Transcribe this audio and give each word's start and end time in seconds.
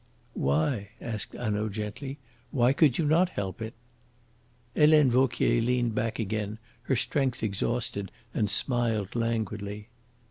"Why?" 0.33 0.89
asked 0.99 1.33
Hanaud 1.35 1.69
gently. 1.73 2.17
"Why 2.49 2.73
could 2.73 2.97
you 2.97 3.05
not 3.05 3.29
help 3.29 3.61
it?" 3.61 3.75
Helene 4.75 5.11
Vauquier 5.11 5.61
leaned 5.61 5.93
back 5.93 6.17
again, 6.17 6.57
her 6.89 6.95
strength 6.95 7.43
exhausted, 7.43 8.11
and 8.33 8.49
smiled 8.49 9.15
languidly. 9.15 9.89